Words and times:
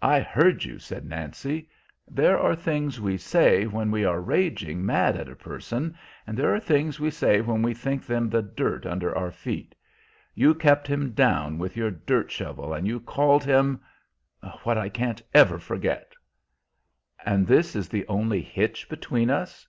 "I 0.00 0.20
heard 0.20 0.64
you," 0.64 0.78
said 0.78 1.04
Nancy. 1.04 1.68
"There 2.08 2.38
are 2.40 2.54
things 2.56 2.98
we 2.98 3.18
say 3.18 3.66
when 3.66 3.90
we 3.90 4.06
are 4.06 4.18
raging 4.18 4.86
mad 4.86 5.18
at 5.18 5.28
a 5.28 5.36
person, 5.36 5.98
and 6.26 6.34
there 6.34 6.54
are 6.54 6.58
things 6.58 6.98
we 6.98 7.10
say 7.10 7.42
when 7.42 7.60
we 7.60 7.74
think 7.74 8.06
them 8.06 8.30
the 8.30 8.40
dirt 8.40 8.86
under 8.86 9.14
our 9.14 9.30
feet. 9.30 9.74
You 10.34 10.54
kept 10.54 10.86
him 10.86 11.10
down 11.10 11.58
with 11.58 11.76
your 11.76 11.90
dirt 11.90 12.30
shovel, 12.30 12.72
and 12.72 12.86
you 12.86 13.00
called 13.00 13.44
him 13.44 13.82
what 14.62 14.78
I 14.78 14.88
can't 14.88 15.20
ever 15.34 15.58
forget." 15.58 16.14
"And 17.26 17.50
is 17.50 17.74
this 17.74 17.86
the 17.86 18.08
only 18.08 18.40
hitch 18.40 18.88
between 18.88 19.28
us?" 19.28 19.68